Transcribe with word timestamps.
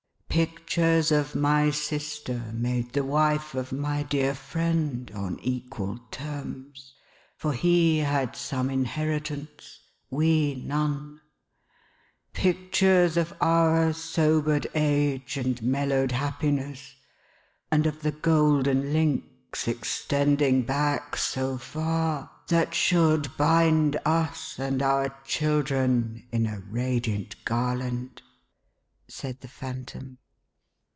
Pictures 0.43 1.11
of 1.11 1.35
my 1.35 1.69
sister, 1.71 2.51
made 2.53 2.93
the 2.93 3.03
wife 3.03 3.53
of 3.53 3.73
my 3.73 4.01
dear 4.01 4.33
friend, 4.33 5.11
on 5.13 5.37
equal 5.41 5.97
terms— 6.09 6.93
for 7.35 7.51
he 7.51 7.97
had 7.97 8.37
some 8.37 8.69
inheritance, 8.69 9.81
we 10.09 10.55
none— 10.55 11.19
pictures 12.33 13.17
of 13.17 13.33
our 13.41 13.91
sobered 13.91 14.65
age 14.73 15.35
and 15.35 15.61
mellowed 15.61 16.13
happiness, 16.13 16.95
and 17.69 17.85
of 17.85 18.01
the 18.01 18.13
golden 18.13 18.93
links, 18.93 19.67
extending 19.67 20.61
back 20.61 21.17
so 21.17 21.57
far, 21.57 22.31
that 22.47 22.73
should 22.73 23.35
bind 23.35 23.97
us, 24.05 24.57
and 24.57 24.81
our 24.81 25.09
children, 25.25 26.25
in 26.31 26.47
a 26.47 26.61
radiant 26.61 27.35
garland,1' 27.43 28.21
said 29.09 29.39
the 29.41 29.49
Phantom. 29.49 30.17